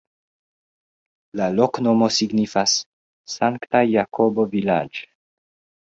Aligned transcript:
La 1.41 1.49
loknomo 1.59 2.09
signifas: 2.17 2.75
Sankta-Jakobo-vilaĝ'. 3.37 5.09